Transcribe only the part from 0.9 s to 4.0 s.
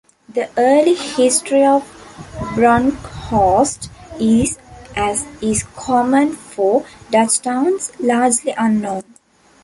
history of Bronkhorst